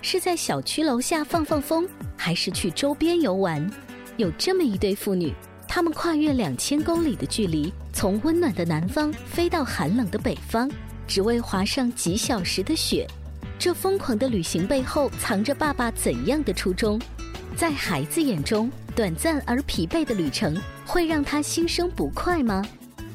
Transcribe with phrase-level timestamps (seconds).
[0.00, 3.68] 是在小区楼下放放风，还是去周边游玩？
[4.16, 5.32] 有这么一对父女，
[5.66, 10.70] 他们跨越两千公里的距离，从温暖的南方飞到寒冷的北方，
[11.06, 13.06] 只为滑上几小时的雪。
[13.58, 17.00] 这疯狂的旅行背后，藏着爸爸怎样的初衷？
[17.56, 22.64] 在孩子眼中，短暂而疲惫的旅程会让他心生不快吗？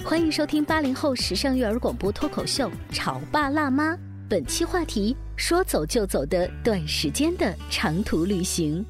[0.03, 3.93] 欢迎收听八零后时尚育儿广播脱口秀《潮爸辣妈》，
[4.29, 5.15] 本期话题。
[5.35, 8.85] 说走就走的短时间的长途旅行。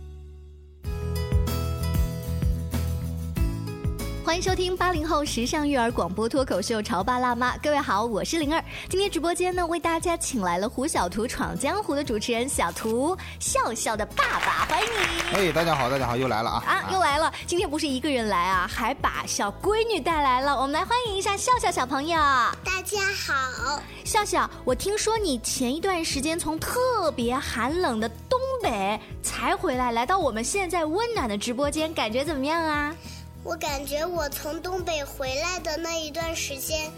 [4.34, 8.60] 欢迎收听八零后时尚育儿广播脱口秀《潮爸辣妈》，各位好，我是灵儿。
[8.90, 15.50] 今天直播间呢，为大家请来了胡小图闯江湖的主持人小图笑笑的爸爸，欢迎你。
[15.50, 16.64] 哎，大家好，大家好，又来了啊！
[16.66, 17.32] 啊，又来了。
[17.46, 20.60] 今天不是一个人来啊，还把小闺女带来了。
[20.60, 22.18] 我们来欢迎一下笑笑小朋友。
[22.18, 32.96] 大家好，笑笑，我听说你前一段时间从特别寒冷的东北才回来，来到我们现在温暖的直播间，感觉怎么样啊？
[33.44, 36.90] 我感觉我从东北回来的那一段时间，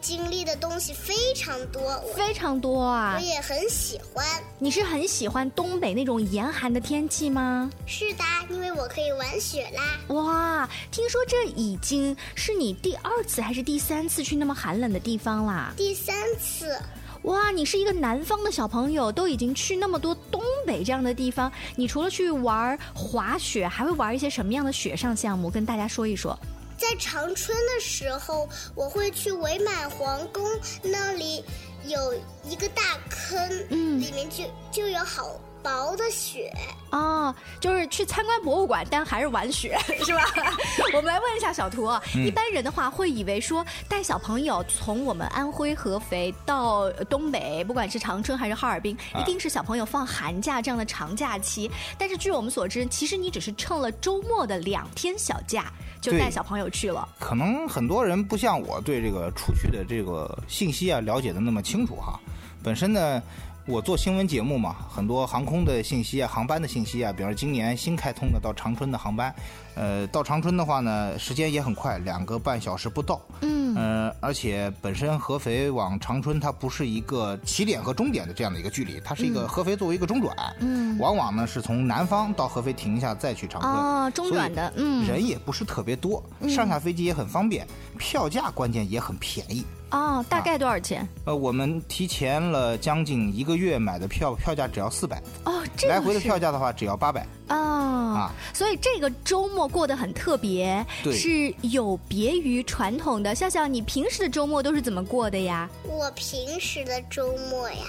[0.00, 3.14] 经历的东西非常多，非常多啊！
[3.16, 4.26] 我也很喜欢。
[4.58, 7.70] 你是很喜欢东北那种严寒的天气吗？
[7.86, 9.98] 是的，因为我可以玩雪啦。
[10.08, 15.72] 哇，听说这已经是你第二次还是第三次去那么寒冷的地方啦？
[15.76, 16.76] 第三次。
[17.26, 25.50] 哇，你是一个南方的小朋友，都已经去那么多东北这样的地方，你除了去玩滑雪，还会玩一些什么样的雪上项目？
[25.50, 26.38] 跟大家说一说。
[26.78, 30.44] 在长春的时候，我会去伪满皇宫
[30.82, 31.42] 那里
[31.86, 32.14] 有
[32.48, 35.40] 一个大坑，嗯，里面就就有好。
[35.66, 36.52] 薄的雪
[36.90, 40.22] 哦，就是去参观博物馆，但还是玩雪， 是吧？
[40.94, 51.68] 我们来问一下小图，一般人的话会以为说带小朋友从我们安徽合肥到东北，不管是长春还是哈尔滨，一定是小朋友放寒假这样的长假期。
[51.98, 57.06] 但是据我们所知，其实你只是趁了周末的两天小假就带小朋友去了。
[57.18, 62.20] 可能很多人不像我对这个出去的这个信息啊了解的那么清楚哈。
[62.62, 63.20] 本身呢。
[63.68, 69.34] 我做新闻节目嘛，很多航空的信息啊，航班的信息啊，比如今年新开通的到长春的航班，
[69.76, 73.20] 呃，到长春的话呢，时间也很快，两个半小时不到。
[73.42, 73.74] 嗯。
[73.76, 80.34] 呃，而且本身合肥往长春它不是一个起点和终点的这样的一个距离，它是一个合肥作为一个中转。
[80.60, 80.98] 嗯。
[80.98, 83.70] 往往呢是从南方到合肥停一下再去长春。
[83.70, 84.72] 哦，中转的。
[84.76, 85.06] 嗯。
[85.06, 87.66] 人也不是特别多，上下飞机也很方便，
[87.98, 89.62] 票价关键也很便宜。
[89.90, 91.06] 哦，大概多少钱？
[91.26, 95.22] 呃，我们提前了将近一个月买的票，票价只要四百。
[95.44, 97.26] 哦，这来回的票价的话只要八百。
[97.48, 103.34] 啊啊，所以这个周末过得很特别，是有别于传统的。
[103.34, 105.68] 笑笑，你平时的周末都是怎么过的呀？
[105.84, 107.84] 我平时的周末呀。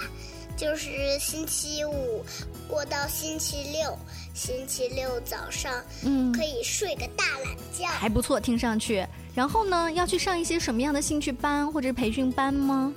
[0.56, 2.24] 就是星期五
[2.66, 3.96] 过到星期六，
[4.34, 9.06] 星期六早上，嗯，可以睡个大懒觉，还不错，听上去。
[9.36, 12.92] 然后呢，要去上一些什么样的兴趣班或者培训班吗？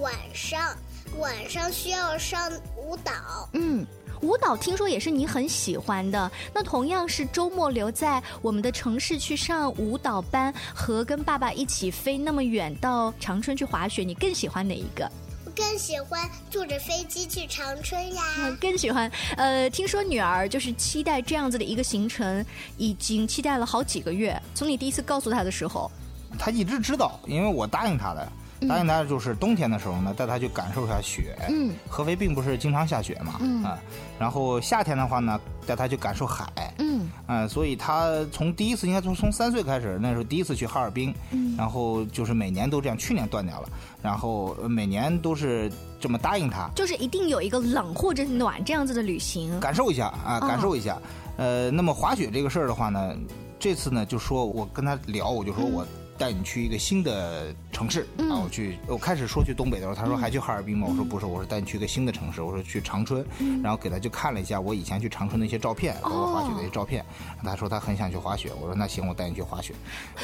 [0.00, 0.72] 晚上，
[1.18, 3.12] 晚上需要上舞蹈。
[3.54, 3.84] 嗯，
[4.20, 6.30] 舞蹈听说也是你很喜欢的。
[6.54, 15.10] 那同样是周末留在我们的城市去上舞蹈班，和跟爸爸一起飞那么远到长春去滑雪，你更喜欢哪一个？
[15.56, 18.22] 更喜欢坐着飞机去长春呀！
[18.60, 22.44] 更喜欢，呃，听说女儿就是期待这样子的一个行程，
[22.78, 24.40] 已经期待了好几个月。
[24.54, 25.90] 从你第一次告诉她的时候，
[26.38, 28.32] 她一直知道，因为我答应她的。
[28.68, 31.36] 答应他就是冬天的时候呢，带他去感受一下雪。
[31.48, 33.78] 嗯，合肥并不是经常下雪嘛，嗯啊，
[34.18, 36.46] 然后夏天的话呢，带他去感受海。
[36.78, 43.68] 嗯啊，所以他从第一次应该从从三岁开始，那时候第一次去哈尔滨，嗯然后就是每年都这样，去年断掉了，
[44.02, 45.70] 然后呃每年都是
[46.00, 49.58] 这么答应他，就是一定有一个冷或者暖这样子的旅行。
[49.60, 50.98] 感受一下啊，哦感受一下。
[51.36, 53.16] 呃，那么滑雪这个事儿的话呢，
[53.58, 55.86] 这次呢就说我跟他聊，我就说我
[56.20, 60.86] 带你去一个新的城市、嗯啊，我去，我开始说去东北的时候，他说还去哈尔滨吗？
[60.90, 67.02] 我说不是，我说带你去一个新的城市，我说去长春，嗯然后给他就看了一下我以前去长春的一些照片，包括滑雪的一些照片，
[67.42, 69.72] 他说他很想去滑雪，我说那行，我带你去滑雪。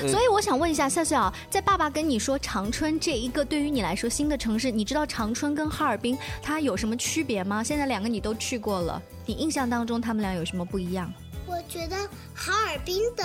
[0.03, 7.65] 呃所以我想问一下笑笑，在爸爸跟你说长春这一个对于你来说新的城市，你知道长春跟哈尔滨它有什么区别吗？
[7.65, 11.11] 现在两个你都去过了，你印象当中他们俩有什么不一样？
[11.47, 11.97] 我觉得
[12.35, 13.25] 哈尔滨的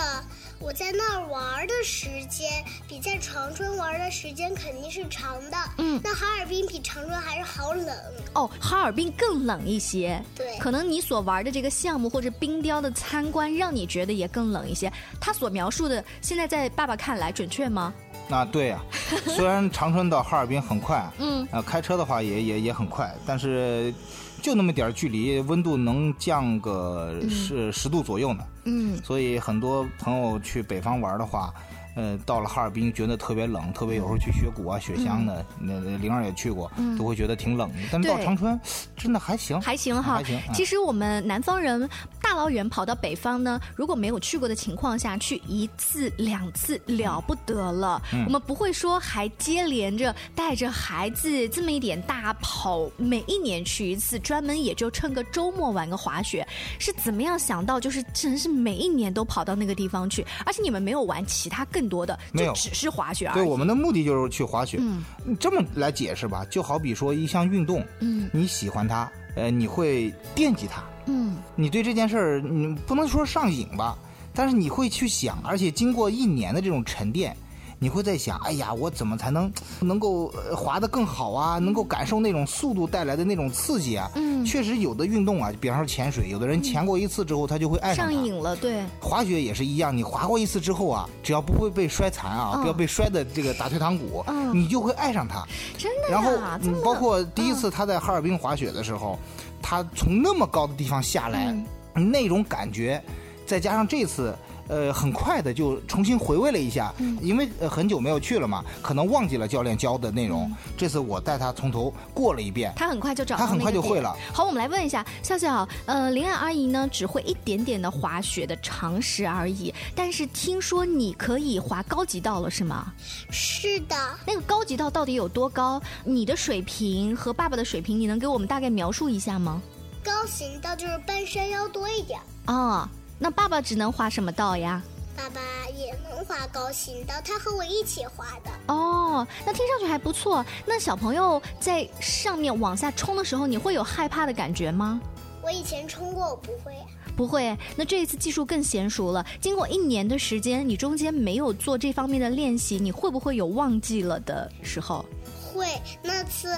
[0.59, 5.57] 我在那儿玩的时间比在长春玩的时间肯定是长的。
[5.79, 7.87] 嗯那哈尔滨比长春还是好冷。
[8.33, 14.91] 哦，哈尔滨更冷一些，对可能你所玩的这个项目或者冰雕的参观，让你觉得也更冷一些。
[15.19, 17.93] 他所描述的，现在在爸爸看来准确吗？
[18.29, 18.79] 那，对呀、
[19.35, 23.93] 虽然长春到哈尔滨很快，嗯，呃，开车的话也也也很快，但是
[24.41, 28.43] 就那么点儿距离，温度能降个十十度左右呢。
[28.65, 31.53] 嗯，所以很多朋友去北方玩的话，
[31.95, 37.79] 呃，到了哈尔滨觉得特别冷，特别有时候去雪谷啊、雪乡的，那、那灵儿也去过，都会觉得挺冷的。
[37.91, 38.59] 但是到长春，
[38.95, 40.37] 真的还行，还行哈还行。
[40.37, 41.89] 啊其实我们南方人
[42.21, 48.01] 大老远跑到北方呢，如果没有去过的情况下去一次两次了不得了。
[48.13, 56.47] 嗯我们不会说还接连着带着孩子这么一点大跑，每一年去一次，专门也就趁个周末玩个滑雪。
[56.79, 62.53] 是怎么样想到，就是真是每一年都跑到那个地方去，而且你们没有玩其他更多的，没有。
[62.53, 63.35] 就只是滑雪而已。
[63.35, 64.77] 对我们的目的就是去滑雪。
[64.79, 65.03] 嗯。
[65.39, 68.29] 这么来解释吧，就好比说一项运动，嗯。
[68.33, 71.37] 你喜欢它，呃，你会惦记它，嗯。
[71.55, 73.97] 你对这件事儿，你不能说上瘾吧，
[74.33, 77.35] 但是你会去想，而且经过一年的这种沉淀，
[77.83, 81.57] 你会在想，哎呀，我怎么才能能够呃滑得更好啊？
[81.57, 84.07] 能够感受那种速度带来的那种刺激啊？
[84.13, 88.11] 嗯确实有的运动啊，比方说潜水，有的人潜过一次之后，他就会爱上它。
[88.13, 88.83] 上瘾了，对。
[88.99, 95.43] 滑雪也是一样，你滑过一次之后啊，只要不会被摔残啊，嗯不要被摔的这个打退堂鼓，嗯你就会爱上它。
[95.75, 96.21] 真的呀？
[96.21, 99.17] 然后包括第一次他在哈尔滨滑雪的时候，
[99.59, 101.51] 他从那么高的地方下来，
[101.95, 103.03] 嗯那种感觉，
[103.43, 104.35] 再加上这次。
[104.71, 110.51] 呃，很快的就重新回味了一下，嗯因为、呃、很久没有去了嘛，可能忘记了教练教的内嗯容。
[110.77, 114.15] 这次我带他从头过了一遍，他很快就找到他很快就会了。
[114.33, 122.93] 好，我们来问一下笑笑，呃，林爱阿姨呢只会一点点的滑雪的常识而已，但是听说你可以滑高级道了，是吗？
[123.29, 123.95] 是的，
[124.25, 125.81] 那个高级道到底有多高？
[126.05, 129.61] 你的水平和爸爸的水平，你能给我们大概描述一下吗？
[130.01, 132.19] 高行道就是半山腰多一点。
[132.45, 132.89] 啊、
[133.23, 134.81] 那爸爸只能滑什么道呀？
[135.15, 135.39] 爸爸
[135.77, 138.49] 也能滑高行道，他和我一起滑的。
[138.73, 140.43] 哦，那听上去还不错。
[140.65, 144.99] 那小朋友在上面往下冲的时候，你会有害怕的感觉吗？
[145.43, 146.85] 我以前冲过，我不会啊。
[147.15, 149.23] 不会，那这一次技术更娴熟了。
[149.39, 155.05] 经过一年的时间，你中间没有做这方面的练习，你会不会有忘记了的时候？
[155.53, 155.67] 会，
[156.01, 156.57] 那次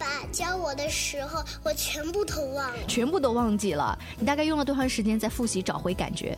[0.00, 2.78] 爸爸教我的时候，我全部都忘了。
[2.88, 3.96] 全部都忘记了？
[4.18, 6.36] 你大概用了多长时间在复习找回感觉？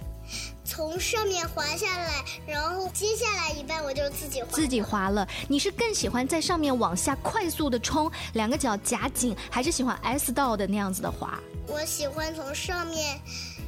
[0.65, 4.49] 从上面滑下来，然后接下来一半我就自己滑。
[4.51, 11.39] 自己滑了，你是更喜欢在上面往下快速的冲，两个脚夹紧，还是喜欢 S 道的那样子的滑？
[11.67, 13.21] 我喜欢从上面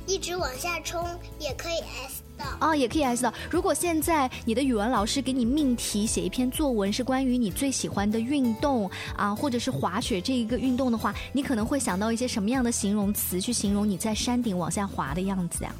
[0.06, 1.06] 一直往下冲，
[1.38, 2.44] 也可以 S 到。
[2.58, 3.32] 啊、也可以 S 到。
[3.50, 15.72] 如果现在你的语文老师给你命题写一篇作文，是关于你最喜欢的运动啊，或者是滑雪这一个运动的话，你可能会想到一些什么样的形容词去形容你在山顶往下滑的样子呀？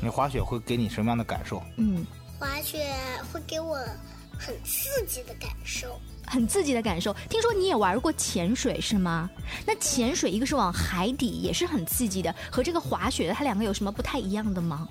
[0.00, 1.62] 你滑雪会给你什么样的感受？
[1.76, 2.04] 嗯，
[2.38, 2.86] 滑雪
[3.32, 3.76] 会给我
[4.38, 6.00] 很刺激的感受。
[6.28, 7.14] 很刺激的感受。
[7.28, 9.28] 听说你也玩过潜水是吗？
[9.66, 14.88] 那潜水一个是往海底，也是很刺激的，和这个滑雪的它两个有什么不太一样的吗？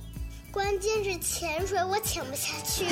[0.50, 2.86] 关键是潜水我潜不下去。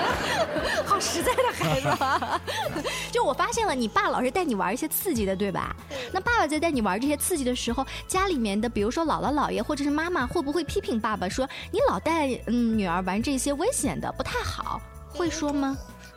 [0.86, 2.40] 好实在的孩子啊！
[3.12, 5.76] 就我发现了，你爸老是带你玩一些刺激的，对吧？
[6.12, 14.80] 那爸爸在带你玩这些刺激的时候，家里面的比如说姥姥姥爷或者是妈妈，会不会批评爸爸说你老带嗯女儿玩这些危险的不太好？
[15.08, 15.76] 会说吗？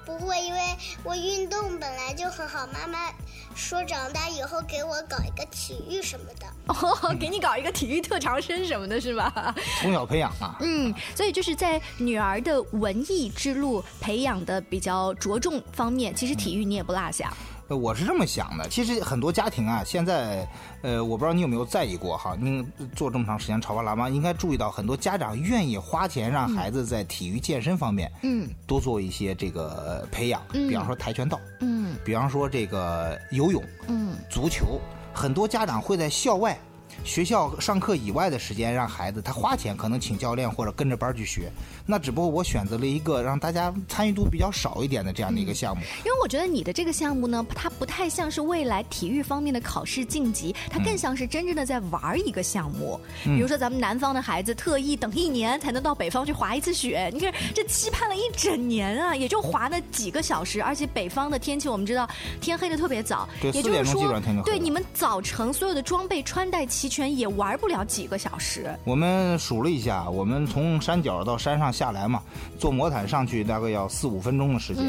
[0.09, 0.59] 不会，因为
[1.03, 2.65] 我运动本来就很好。
[2.73, 3.13] 妈妈
[3.55, 6.47] 说长大以后给我搞一个体育什么的。
[6.65, 9.53] 哦， 给你搞一个体育特长生什么的，是吧？
[9.79, 10.57] 从小培养啊。
[10.61, 17.31] 嗯，所以就是在女儿的文艺之路培养的比较着重方面，其实体育你也不落下。
[17.75, 20.47] 我是这么想的，其实很多家庭啊，现在，
[20.81, 34.79] 呃，我不知道你有没有在意过哈，你做这么长时间潮爸辣妈，应该注意到很多家长愿意花钱让孩子在体育健身方面，嗯，多做一些这个培养，比方说跆拳道，嗯，比方说这个游泳，嗯，足球，
[35.13, 36.57] 很多家长会在校外。
[37.03, 41.51] 学校上课以外的时间，让孩子他花钱，可能请教练或者跟着班去学。
[41.85, 45.81] 那只不过我选择了一个让大家参与度比较少一点的这样的一个项目。
[46.05, 52.99] 因为我觉得你的这个项目呢，它不太像是未来体育方面的考试晋级，它更像是真正的在玩一个项目。
[53.23, 60.61] 比如说咱们南方的孩子特意等一年才能到北方去滑一次雪，你看这期盼了一整年啊，也就滑了几个小时。
[60.61, 62.07] 而且北方的天气我们知道
[62.41, 66.88] 天黑的特别早，也就是说，对你们早晨所有的装备穿戴齐。
[66.89, 68.75] 全也玩不了几个小时。
[68.83, 72.21] 我们数了一下，我们从山脚到山上下来嘛，
[72.57, 74.83] 坐魔毯上去大概要四五分钟的时间，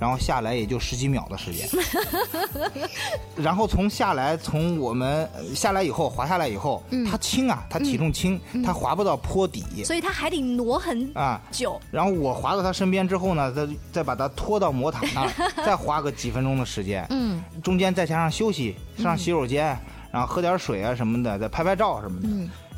[0.00, 1.68] 然后下来也就十几秒的时间。
[3.36, 11.80] 然后从下来，从我们下来以后滑下来以后，它轻啊，它体重轻，它滑不到坡底，所以它还得挪很啊久。
[11.90, 15.28] 然后我滑到他身边之后呢，再再把它拖到魔毯上，
[15.64, 17.06] 再花个几分钟的时间。
[17.10, 19.76] 嗯，中间再加上休息，上洗手间。
[20.12, 22.28] 然后喝点水啊什么的，再拍拍照什么的，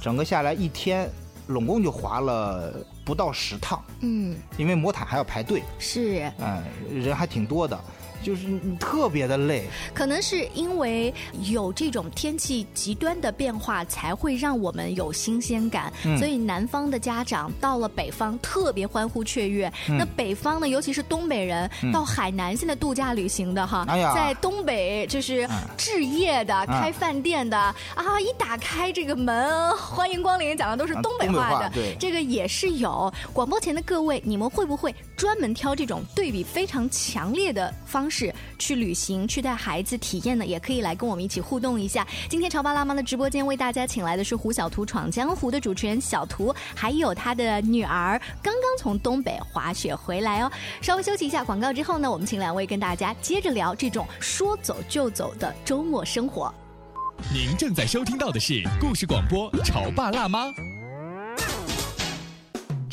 [0.00, 1.10] 整个下来一天，
[1.48, 2.72] 拢共就滑了
[3.04, 3.82] 不到十趟。
[4.00, 5.62] 嗯，因为魔毯还要排队。
[5.78, 6.30] 是。
[6.38, 6.62] 嗯，
[7.02, 7.78] 人还挺多的。
[8.22, 15.92] 就是你特别的累，可能是因为有这种天气极端的变化，才会让我们有新鲜感。
[16.18, 19.72] 所以南方的家长到了北方特别欢呼雀跃。
[19.88, 31.70] 那北方呢，尤其是东北人到海南现在度假旅行的哈，在东北就是置业的、开饭店的啊，一打开这个门，欢迎光临，讲的都是东北话的。
[31.70, 33.12] 对，这个也是有。
[33.32, 38.32] 广播前的各位，你们会不会专门挑这种对比非常强烈的方方式？
[38.58, 42.06] 去旅行，去带孩子体验呢，也可以来跟我们一起互动一下。
[42.28, 50.52] 今天潮爸辣妈的直播间为大家请来的是胡小图闯江湖的主持人小图，还有他的女儿，刚刚从东北滑雪回来哦。
[50.82, 56.52] 稍微休息一下广告之后呢，我们请两位跟大家接着聊这种说走就走的周末生活。
[57.32, 60.52] 您正在收听到的是故事广播潮爸辣妈。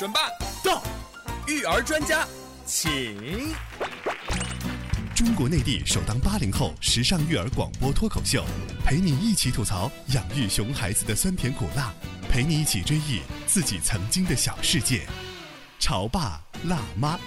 [0.00, 0.30] 准爸
[0.64, 0.82] 到，
[1.46, 2.26] 育儿专家，
[2.64, 3.52] 请。
[5.14, 8.42] 中国内地首档八零后时尚育儿广播脱口秀，
[8.82, 11.92] 陪你一起吐槽养育熊孩子的酸甜苦辣，
[12.30, 15.02] 陪你一起追忆自己曾经的小世界。
[15.78, 17.20] 潮爸辣妈。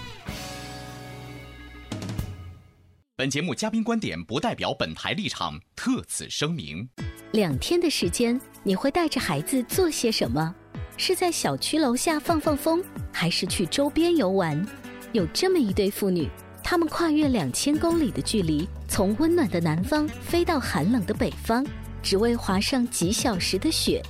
[3.14, 6.88] 本节目嘉宾观点不代表本台立场，特此声明。
[7.30, 10.52] 两天的时间，你会带着孩子做些什么？
[10.96, 12.82] 是在小区楼下放放风，
[13.12, 14.64] 还是去周边游玩？
[15.12, 16.28] 有这么一对父女，
[16.62, 21.66] 他们跨越两千公里的距离，从温暖的南方飞到寒冷的北方，
[22.02, 24.02] 只为滑上几小时的雪。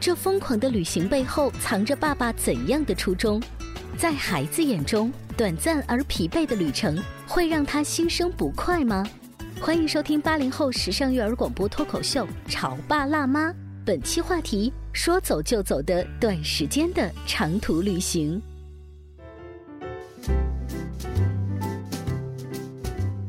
[0.00, 3.40] 这疯狂的旅行背后，藏着爸爸怎样的初衷？
[3.98, 9.06] 在孩子眼中，短暂而疲惫的旅程会让他心生不快吗？
[9.60, 13.50] 欢迎收听八零后时尚育儿广播脱口秀《潮爸辣妈》。
[13.82, 18.40] 本期话题：说走就走的短时间的长途旅行。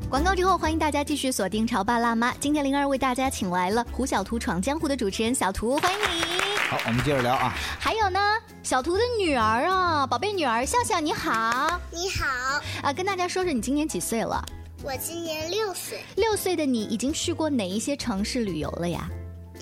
[0.09, 2.33] 广告之后，欢迎大家继续锁定《潮爸辣妈》。
[2.37, 6.21] 今天灵儿为大家请来了胡小图闯江湖的主持人小图，欢迎你。
[6.69, 7.53] 好，我们接着聊啊。
[7.79, 8.19] 还有呢，
[8.61, 11.79] 小图的女儿啊，宝贝女儿笑笑，你好。
[11.91, 12.61] 你好。
[12.83, 14.43] 啊，跟大家说说你今年几岁了？
[14.83, 16.01] 我今年六岁。
[16.17, 19.09] 六岁的你已经去过哪一些城市旅游了呀？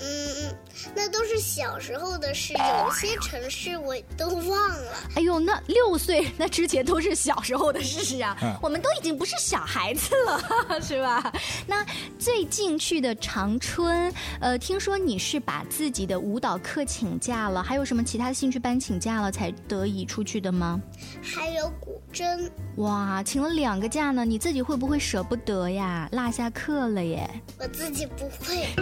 [0.94, 4.92] 那都是小时候的事，有些城市我都忘了。
[5.16, 11.32] 哎呦，那六岁那之前都是小时候的事啊，嗯我们都已经不是小孩子了， 是吧？
[11.66, 11.84] 那
[12.18, 20.80] 最近去的长春，呃，听说你是把自己的舞蹈课请假了，还有什么其他的兴趣班请假了才得以出去的吗？
[21.22, 26.08] 还有古筝，哇，请了两个假呢，你自己会不会舍不得呀？
[26.12, 27.28] 落下课了耶。
[27.58, 28.66] 我自己不会。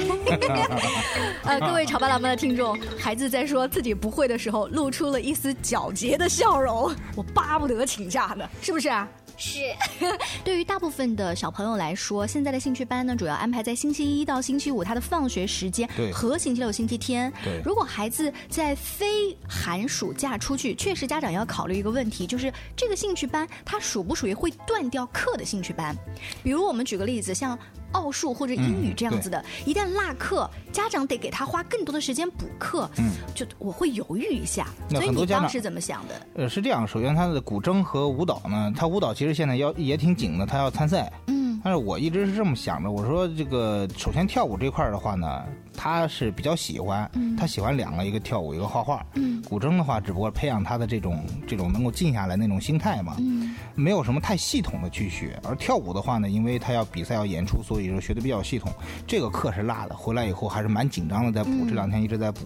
[1.44, 6.94] 呃，各位潮爸辣妈的听众，孩子在说自己不会的时候，露出了一丝皎洁的笑容。
[7.16, 9.08] 我巴不得请假呢，是不是啊？
[9.38, 9.60] 是，
[10.44, 17.32] 对于大部分的小朋友来说，现在的兴趣班呢，主要安排在星期一到星期五，他的放学时间和星期六、星期天。
[17.42, 25.96] 对如果孩子在非寒暑假出去，确实家长要考虑一个问题，就是这个兴趣班它属不属于会断掉课的兴趣班？
[26.42, 27.58] 比如我们举个例子，像
[27.92, 34.66] 奥数或者英语嗯这样子的，一旦落课，家长得给他花更多的时间补课，嗯就我会犹豫一下。
[34.90, 36.26] 那所以你当时怎么想的？
[36.34, 41.10] 呃，是这样，首先他的古筝和舞蹈呢，他舞蹈其实现在要也挺紧的，他要参赛。
[41.26, 45.42] 嗯但是我一直是这么想着，我说这个首先跳舞这块儿的话呢，
[45.76, 49.04] 他是比较喜欢，他喜欢两个，一个跳舞，一个画画。
[49.14, 53.37] 嗯古筝的话，只不过培养他的这种这种能够静下来那种心态嘛，嗯
[53.78, 55.40] 没有什么太系统的去学。
[55.44, 58.70] 而跳舞的话呢，因为他要比赛要演出，所以说学的比较系统。
[59.06, 62.40] 这个课是落的，回来以后还是蛮紧张的，在补，这两天一直在补。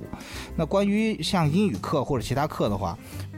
[0.55, 2.97] 那关于像英语课或者其他课的话，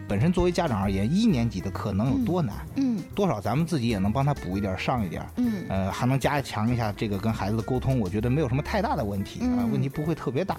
[0.09, 2.55] 本身作为家长而言，一年级的课能有多难？
[2.77, 5.25] 嗯多少咱们自己也能帮他补一点，上一点。
[5.37, 10.59] 嗯呃，还能加强一下这个跟孩子的沟通，我觉得没有什么太大的问题啊、嗯问题不会特别大。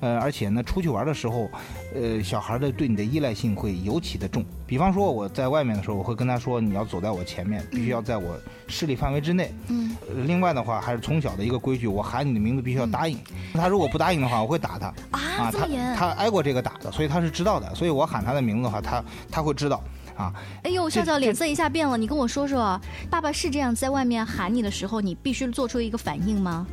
[0.00, 1.50] 呃，而且呢，出去玩的时候，
[1.94, 4.44] 呃，小孩的对你的依赖性会尤其的重。
[4.66, 8.36] 比方说我在外面的时候，我会跟他说，你要走在我前面，必须要在我
[8.68, 9.52] 视力范围之内。
[9.68, 9.96] 嗯。
[10.08, 13.18] 呃另外的话，还是从小的一个规矩，我喊你的名字必须要答应。
[13.54, 14.86] 他如果不答应的话，我会打他。
[15.10, 15.66] 啊，这他。
[15.96, 17.74] 他挨过这个打的，所以他是知道的。
[17.74, 19.82] 所以我喊他的名字的话，他他会知道
[20.16, 20.32] 啊。
[20.62, 26.66] 哎呦，笑笑脸色一下变了，你跟我说说，爸爸是这样在外面喊你的时候，你必须做出一个反应吗？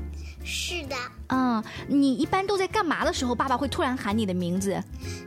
[0.44, 0.96] 是的，
[1.30, 4.82] 嗯、你一般都在干嘛的时候，爸爸会突然喊你的名字？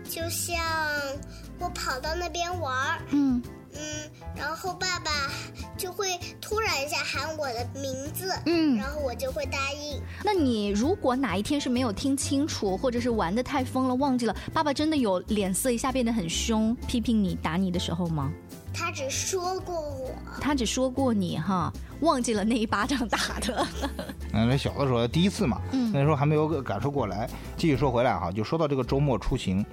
[0.04, 0.56] 就像
[1.58, 3.42] 我跑到那边玩儿，嗯，
[3.72, 3.80] 嗯，
[4.36, 5.10] 然后爸爸
[5.76, 10.00] 就会突然一下喊我的名字，嗯然后我就会答应。
[10.22, 18.30] 那你如果哪一天是没有听清楚，或者是玩的太疯了忘记了，爸爸真的有脸色一下变得很凶，批评你、打你的时候吗？
[18.78, 23.66] 他只说过我，他只说过你哈，忘记了那一巴掌打的。
[24.34, 27.28] 嗯，那小的时候第一次嘛，嗯那时候还没有感受过来。
[27.56, 29.64] 继续说回来哈，就说到这个周末出行，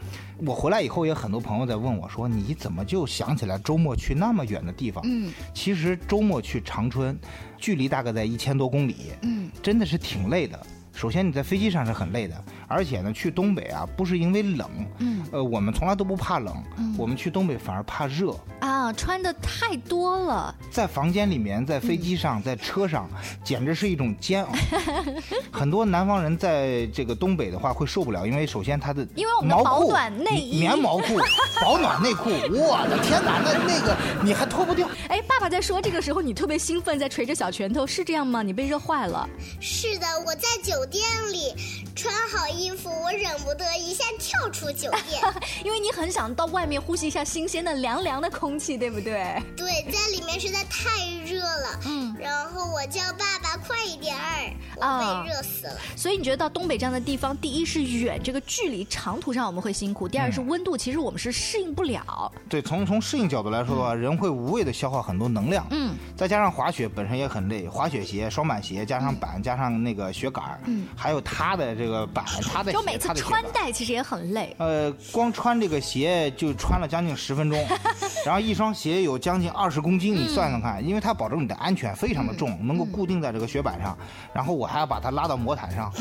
[0.45, 5.03] 我回来以后也很多朋友在问我说，你怎么就想起来周末去那么远的地方？
[5.05, 7.19] 嗯其实周末去长春，
[7.57, 10.57] 距离大概在一千多公里，嗯真的是挺累的。
[10.95, 18.39] 首先你在飞机上是很累的，而且呢，去东北啊，不是因为冷，嗯呃，我们从来都不怕冷，嗯我们去东北反而怕热。
[18.83, 20.53] 啊，穿的太多了。
[20.69, 23.09] 在房间里面，在飞机上，在车上，
[23.43, 24.51] 简直是一种煎熬。
[25.51, 31.17] 很多南方人在这个东北的话会受不了，因为首先它的因为我们的保暖内衣棉毛裤、
[31.61, 34.85] 保暖内裤，我的天哪，那那个你还脱不掉。
[35.07, 38.43] 哎，爸爸在说这个时候，你特别兴奋，在捶着小拳头，是这样吗？
[38.43, 39.29] 你被热坏了。
[39.61, 41.53] 是的，我在酒店里
[41.95, 45.21] 穿好衣服，我忍不得一下跳出酒店。
[45.63, 49.41] 因为你很想到外面呼吸一下新鲜的凉凉的空气，对不对？
[49.55, 50.89] 对，在里面实在太
[51.23, 51.79] 热了。
[51.85, 55.77] 嗯，然后我叫爸爸快一点儿，我啊被热死了。
[55.95, 62.31] 所以你觉得到东北这样的地方，第一是远，这个距离长途上我们会辛苦；第二是温度，其实我们是适应不了。
[62.49, 65.67] 对，从从适应角度来说的话，人会无谓的消耗很多能量。
[65.69, 74.55] 嗯，再加上滑雪本身也很累，滑雪鞋、双板鞋加上板加上那个雪杆儿，嗯，还有它的这个板，它的鞋就每次穿戴其实也很累。
[74.59, 77.65] 呃，光穿这个鞋就穿了将近十分钟，
[78.25, 83.97] 然后一双鞋有将近二十公斤，你算算看，因为它保证你的安全非常的重，能够固定在这个雪板上，
[84.33, 85.91] 然后我还要把它拉到魔毯上。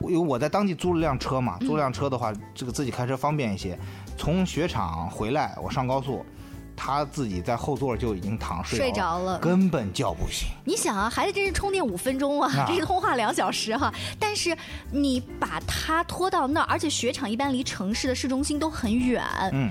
[0.00, 3.78] 因为我在当地租了辆车嘛，租了辆车的话，这个自己开车方便一些。
[4.16, 6.24] 从雪场回来，我上高速。
[6.84, 9.38] 他自己在后座就已经躺睡睡着了。
[9.38, 10.48] 根本叫不醒。
[10.64, 14.56] 你想啊，孩子真是充电五分钟啊，啊这是通话两小时哈、但是
[14.90, 19.70] 你把他拖到那儿，而且雪场一般离城市的市中心都很远，嗯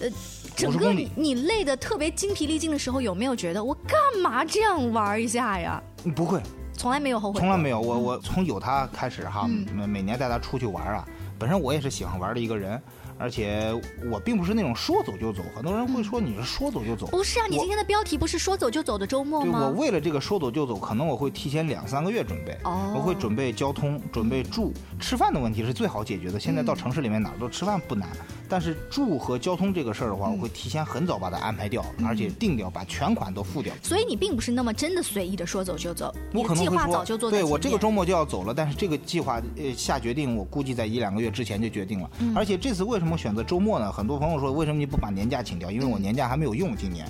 [0.00, 0.12] 嗯，
[0.56, 1.04] 整50公里。
[1.04, 5.80] 个你你累得特别精疲力尽的时候，有没有觉得我干嘛这样玩一下呀？
[6.16, 6.42] 不会，
[6.72, 11.06] 从来没有后悔，从来没有，我我从有他开始哈，每每年带他出去玩啊。
[11.38, 12.82] 本身我也是喜欢玩的一个人，
[13.18, 13.74] 而且
[14.10, 15.42] 我并不是那种说走就走。
[15.54, 17.46] 很多人会说你是说走就走，不是啊？
[17.48, 19.70] 你今天的标题不是说走就走的周末吗，我？
[19.72, 22.56] 为了这个说走就走，可能我会提前两三个月准备。
[22.64, 26.38] 哦我会准备交通，准备住，吃饭的问题是最好解决的。
[26.38, 28.08] 现在到城市里面哪儿都吃饭不难，
[28.48, 33.74] 但是住和交通这个事儿的话，我会提前很早把它安排掉，而且定掉，把全款都付掉。
[33.82, 42.10] 所以你并不是那么真的随意的说走就走，你我计划早就做对我这个周末就要走了，但是这个计划呃下决定，我估计在一两个月之前就决定了。
[42.20, 43.92] 嗯而且这次为什么选择周末呢？
[43.92, 45.70] 很多朋友说，为什么你不把年假请掉？
[45.70, 47.06] 因为我年假还没有用，今年，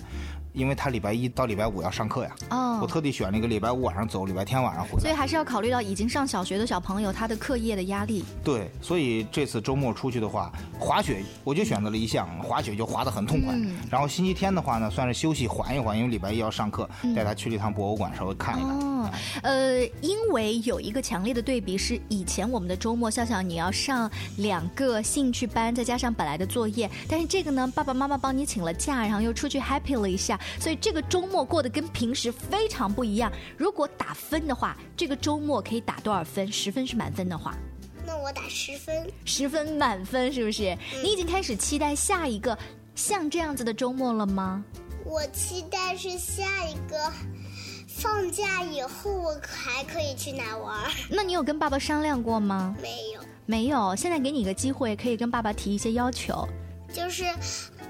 [0.52, 2.30] 因为他礼拜一到礼拜五要上课呀。
[2.50, 5.00] 哦我特地选了一个礼拜五晚上走，礼拜天晚上回来。
[5.00, 8.24] 所以还是要考虑到已经上小学的小朋友他的课业的压力。
[8.44, 13.52] 对，所以这次周末出去的话，滑雪我就选择了一项，滑雪就滑得很痛快。
[13.56, 18.70] 嗯然后星期天的话呢，算是休息缓一缓，因为礼拜一要上课，带他去了一趟博物馆，稍微看一看。
[18.70, 19.10] 哦，
[19.42, 33.32] 呃，因为有一个强烈的对比是，以前我们的周末，笑笑你要上两个兴趣班，再加上本来的作业，但是这个呢，爸爸妈妈帮你请了假，然后又出去 happy 了一下，所以这个周末过得跟平时非常不一样。
[33.56, 36.50] 如果打分的话，这个周末可以打多少分？
[36.50, 37.54] 十分是满分的话，
[38.06, 39.06] 那我打十分。
[39.24, 40.76] 十分满分是不是？
[41.02, 42.56] 你已经开始期待下一个
[42.94, 44.64] 像这样子的周末了吗？
[45.04, 47.12] 我期待是下一个
[47.86, 50.90] 放假以后，我还可以去哪玩儿？
[51.08, 52.76] 那你有跟爸爸商量过吗？
[52.82, 56.46] 没有，没有，现在给你一个机会，可以跟爸爸提一些要求。
[56.92, 57.24] 就是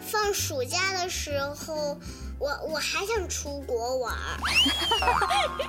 [0.00, 1.98] 放暑假的时候，
[2.38, 4.38] 我我还想出国玩儿。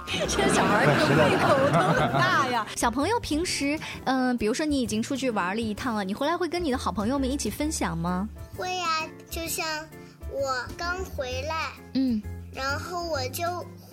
[0.28, 2.66] 这个小孩儿这个胃口都很大呀。
[2.78, 8.28] 小朋友平时，嗯、比如说你已经出去玩了一趟了，你回来会跟你的好朋友们一起分享吗？
[8.56, 9.66] 会呀、就像
[10.32, 12.22] 我刚回来，嗯，
[12.54, 13.44] 然后我就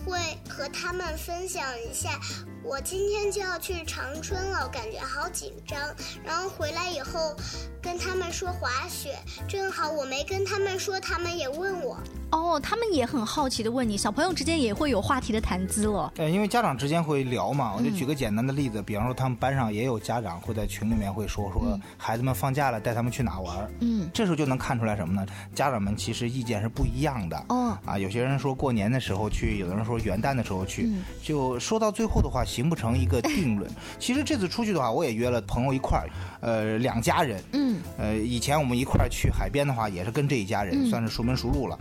[0.04, 2.18] 会和他们分享一下，
[2.66, 5.78] 我今天就要去长春了，我感觉好紧张。
[6.24, 7.32] 然后回来以后
[7.80, 11.96] 跟他们说滑雪，正好我没跟他们说，他们也问我。
[12.32, 16.12] 哦，他们也很好奇的问你，小朋友之间也会有话题的谈资了。
[16.16, 25.24] 呃，因为家长之间会聊嘛，我就嗯举个简单的例子，比方说他们班上也有家长会在群里面会说说孩子们放假了，带他们去哪玩儿嗯，这时候就能看出来什么呢？
[25.54, 27.44] 家长们其实意见是不一样的。
[27.48, 33.70] 哦啊，有些人说过年的时候去，有的人说元旦的时候去，嗯就说到最后的话，形不成一个定论。
[33.98, 36.08] 其实这次出去的话，我也约了朋友一块儿，
[36.40, 41.78] 呃，两家人，嗯，呃，以前我们一块儿去海边的话，也是跟这一家人，算是熟门熟路了。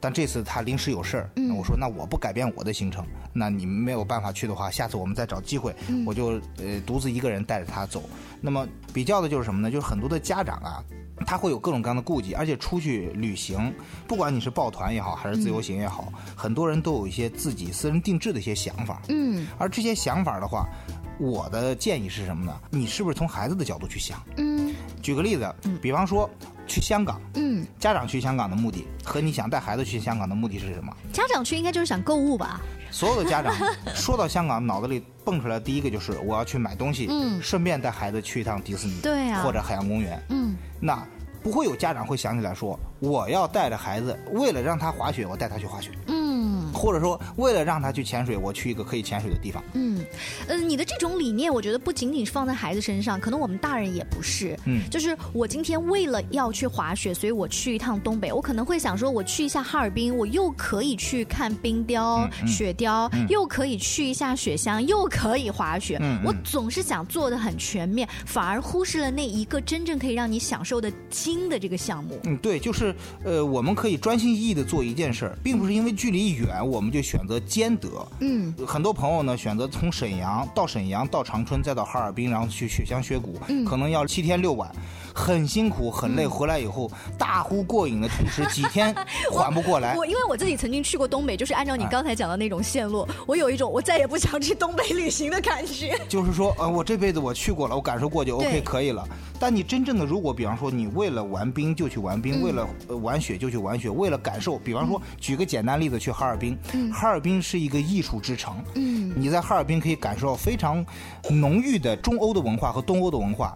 [0.00, 8.02] 但这次他临时有事儿，嗯我说那我不改变我的行程，那你们没有办法去的话，下次我们再找机会，嗯我就呃独自一个人带着他走。
[8.40, 9.70] 那么比较的就是什么呢？
[9.70, 10.82] 就是很多的家长啊，
[11.24, 13.72] 他会有各种各样的顾忌，而且出去旅行，
[14.06, 19.02] 不管你是抱团也好，还是自由行也好，很多人都有一些自己私人定制的一些想法。
[19.08, 20.66] 嗯而这些想法的话，
[21.18, 22.60] 我的建议是什么呢？
[22.70, 24.20] 你是不是从孩子的角度去想？
[24.36, 26.28] 嗯举个例子，比方说
[26.72, 30.90] 去香港，嗯，家长去香港的目的和你想带孩子去香港的目的是什么？
[31.12, 32.60] 家长去应该就是想购物吧？
[32.90, 33.54] 所有的家长
[33.94, 40.18] 说到香港，脑子里蹦出来第一个就是我要去买东西，嗯顺便带孩子去一趟迪士尼，对啊或者海洋公园。
[40.30, 41.06] 嗯那
[41.42, 46.21] 不会有家长会想起来说，我要带着孩子，为了让他滑雪，我带他去滑雪，嗯
[46.82, 49.62] 或者说为了让他去潜水，我去一个可以潜水的地方。
[49.74, 50.04] 嗯，
[50.48, 54.58] 呃，你的这种理念，我觉得不仅仅是放在孩子身上，可能我们大人也不是。
[54.66, 65.98] 嗯就是我今天为了要去滑雪，所以我去一趟东北，我可能会想说，我去一下哈尔滨，我又可以去看冰雕、雪雕，又可以去一下雪乡，又可以滑雪。
[66.00, 72.18] 嗯嗯我总是想做的很全面，反而忽视了那一个真正可以让你享受的精的这个项目。
[72.24, 72.92] 嗯，对，就是
[73.22, 77.88] 呃，我们可以专心一意的做一件事儿，并不是因为距离远我们就选择兼得。
[78.20, 78.54] 嗯。
[78.66, 83.64] 很多朋友呢选择从沈阳到沈阳到长春再到哈尔滨，然后去雪乡雪谷，嗯。
[83.64, 84.74] 可能要七天六晚，
[85.14, 86.26] 很辛苦很累。
[86.26, 88.94] 回来以后大呼过瘾的同时，几天
[89.30, 89.94] 缓不过来。
[89.96, 95.98] 我因为我自己曾经去过东北，就是按照你哎刚才讲的那种线路，我有一种我再也不想去东北旅行的感觉。
[96.08, 99.06] 就是说，呃，我这辈子我去过了，我感受过就 OK 可以了。
[99.38, 106.56] 但你真正的，如果比方说你为了玩冰就去玩冰，嗯为了、呃玩雪就去玩雪，为了感受，比方说举个简单例子，去哈尔滨，
[106.92, 110.84] 哈尔滨是一个艺术之城，嗯你在哈尔滨可以感受到非常
[111.28, 113.54] 浓郁的中欧的文化和东欧的文化，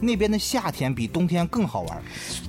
[0.00, 2.02] 那边的夏天比冬天更好玩，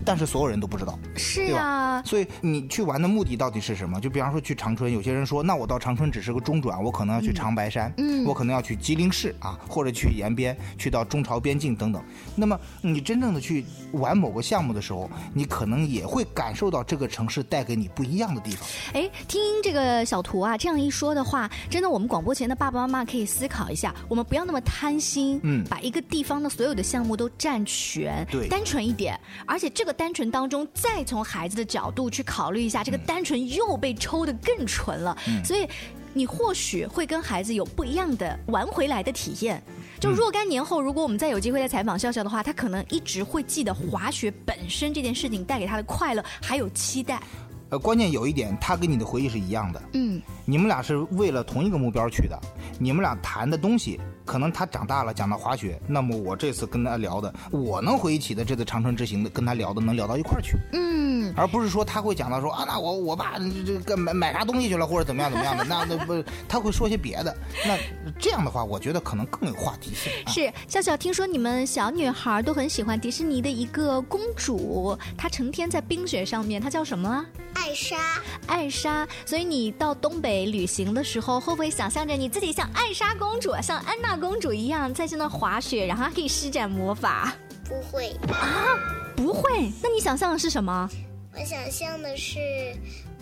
[0.04, 0.98] 但是所有人都不知道。
[1.16, 4.02] 是呀啊，所以你去玩的目的到底是什么？
[4.02, 12.04] 就比方说去长春，有些人说，那我到长春只是个中转，我可能要去长白山，嗯我可能要去吉林市啊，或者去延边，去到中朝边境等等。
[12.36, 18.68] 那么你真正的去玩某个项目的时候，你可能也会感受到这个城市带给你不一样的地方。
[18.94, 29.20] 哎，听这个小图啊这样一说的话，真的我们广播前的爸爸妈妈可以思考一下，我们不要那么贪心，嗯把一个地方的所有的项目都占全，对单纯一点。
[29.46, 35.68] 而且这个单纯当中，再从孩子的角度去考虑一下，这个单纯又被抽的更纯了，所以。
[36.12, 39.62] 你或许会跟孩子有不一样的玩回来的体验。
[40.00, 47.22] 就若干年后，如果我们再有机会再采访笑笑的话，他可能一直会记得滑雪本身这件事情带给他的快乐，还有期待。
[47.70, 49.80] 呃，关键有一点，他跟你的回忆是一样的。
[49.94, 52.38] 嗯，你们俩是为了同一个目标去的，
[52.80, 60.56] 你们俩谈的东西，可能他长大了讲到滑雪，那么我这次跟他聊的，我能回忆起的这次长春之行的，跟他聊的能聊到一块儿去。
[60.74, 67.36] 嗯，而不是说他会讲到说啊，那我我爸这个买买啥东西去了，或者怎么样怎么样的，那 那不他会说些别的。
[67.66, 67.76] 那
[68.20, 70.14] 这样的话，我觉得可能更有话题性。
[70.24, 77.26] 啊是笑笑，听说你们小女孩都很喜欢迪士尼的一个公主，她成天在冰雪上面，她叫什么啊？
[77.56, 77.98] 艾莎，
[78.46, 79.08] 艾莎。
[79.26, 87.34] 所以你到东北旅行的时候，会不会想象着你自己像艾莎公主、像安娜公主一样，在这那滑雪，然后还可以施展魔法？
[87.66, 88.78] 不会啊，
[89.16, 90.90] 不会，那你想象的是什么？
[91.34, 92.40] 我想象的是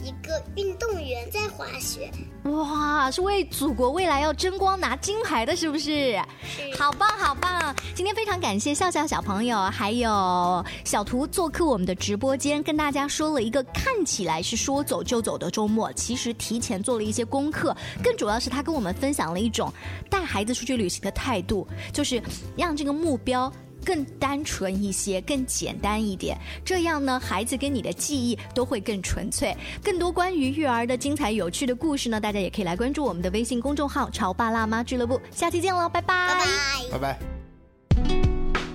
[0.04, 2.12] 一个运动员在滑雪。
[2.44, 6.14] 哇，是为祖国未来要争光拿金牌的，是不是？
[6.46, 7.76] 是好棒，好棒！
[7.94, 19.72] 今天非常感谢笑笑小朋友还有小图做客我们的直播间，跟大家说了一个看起来是说走就走的周末，其实提前做了一些功课，更主要是他跟我们分享了一种
[20.10, 22.22] 带孩子出去旅行的态度，就是
[22.56, 23.52] 让这个目标。
[23.88, 29.56] 更单纯一些，更简单一点，这样呢，孩子跟你的记忆都会更纯粹。
[29.82, 35.22] 更多关于育儿的精彩有趣的故事呢，大家也可以来关注我们的微信公众号“潮爸辣妈俱乐部”。
[35.32, 36.46] 下期见喽，拜拜拜拜。
[36.92, 37.20] 拜拜。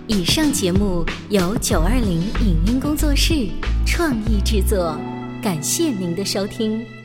[0.06, 3.50] 以上节目由九二零影音工作室
[3.86, 4.98] 创意制作，
[5.42, 7.01] 感谢您的收听。